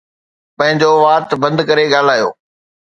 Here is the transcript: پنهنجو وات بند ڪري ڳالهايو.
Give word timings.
پنهنجو 0.57 0.91
وات 1.05 1.27
بند 1.43 1.57
ڪري 1.69 1.85
ڳالهايو. 1.93 2.29